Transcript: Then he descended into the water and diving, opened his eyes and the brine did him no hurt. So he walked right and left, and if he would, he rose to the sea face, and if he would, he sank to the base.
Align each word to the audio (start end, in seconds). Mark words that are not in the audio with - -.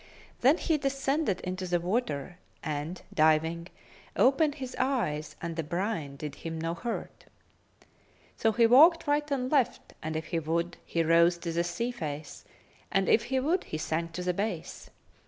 Then 0.39 0.57
he 0.57 0.79
descended 0.79 1.41
into 1.41 1.67
the 1.67 1.79
water 1.79 2.39
and 2.63 2.99
diving, 3.13 3.67
opened 4.15 4.55
his 4.55 4.75
eyes 4.79 5.35
and 5.43 5.55
the 5.55 5.61
brine 5.61 6.15
did 6.15 6.33
him 6.33 6.59
no 6.59 6.73
hurt. 6.73 7.25
So 8.35 8.51
he 8.51 8.65
walked 8.65 9.05
right 9.05 9.29
and 9.29 9.51
left, 9.51 9.93
and 10.01 10.15
if 10.15 10.25
he 10.33 10.39
would, 10.39 10.77
he 10.87 11.03
rose 11.03 11.37
to 11.37 11.51
the 11.51 11.63
sea 11.63 11.91
face, 11.91 12.45
and 12.91 13.07
if 13.07 13.25
he 13.25 13.39
would, 13.39 13.65
he 13.65 13.77
sank 13.77 14.13
to 14.13 14.23
the 14.23 14.33
base. 14.33 14.89